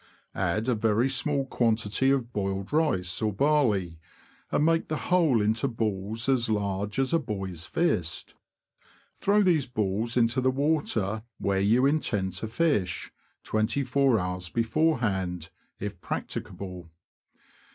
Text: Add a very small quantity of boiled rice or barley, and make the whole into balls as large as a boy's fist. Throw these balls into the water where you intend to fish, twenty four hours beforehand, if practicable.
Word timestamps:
Add 0.33 0.67
a 0.67 0.73
very 0.73 1.07
small 1.09 1.45
quantity 1.45 2.09
of 2.09 2.33
boiled 2.33 2.73
rice 2.73 3.21
or 3.21 3.31
barley, 3.31 3.99
and 4.51 4.65
make 4.65 4.87
the 4.87 4.97
whole 4.97 5.39
into 5.43 5.67
balls 5.67 6.27
as 6.27 6.49
large 6.49 6.97
as 6.97 7.13
a 7.13 7.19
boy's 7.19 7.67
fist. 7.67 8.33
Throw 9.15 9.43
these 9.43 9.67
balls 9.67 10.17
into 10.17 10.41
the 10.41 10.49
water 10.49 11.21
where 11.37 11.59
you 11.59 11.85
intend 11.85 12.33
to 12.37 12.47
fish, 12.47 13.11
twenty 13.43 13.83
four 13.83 14.17
hours 14.19 14.49
beforehand, 14.49 15.51
if 15.79 16.01
practicable. 16.01 16.89